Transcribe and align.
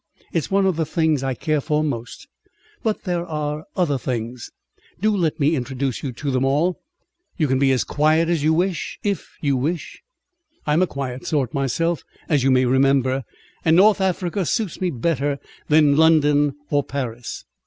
It's 0.33 0.49
one 0.49 0.65
of 0.65 0.77
the 0.77 0.85
things 0.87 1.21
I 1.21 1.35
care 1.35 1.61
for 1.61 1.83
most, 1.83 2.27
but 2.81 3.03
there 3.03 3.23
are 3.23 3.65
other 3.75 3.99
things. 3.99 4.49
Do 4.99 5.15
let 5.15 5.39
me 5.39 5.55
introduce 5.55 6.01
you 6.01 6.11
to 6.13 6.31
them 6.31 6.43
all. 6.43 6.81
You 7.37 7.47
can 7.47 7.59
be 7.59 7.71
as 7.71 7.83
quiet 7.83 8.27
as 8.27 8.43
you 8.43 8.51
wish, 8.51 8.97
if 9.03 9.35
you 9.41 9.55
wish. 9.55 10.01
I'm 10.65 10.81
a 10.81 10.87
quiet 10.87 11.27
sort 11.27 11.53
myself, 11.53 12.01
as 12.27 12.43
you 12.43 12.49
may 12.49 12.65
remember, 12.65 13.25
and 13.63 13.75
North 13.75 14.01
Africa 14.01 14.43
suits 14.43 14.81
me 14.81 14.89
better 14.89 15.37
than 15.67 15.95
London 15.95 16.55
or 16.71 16.83
Paris. 16.83 17.45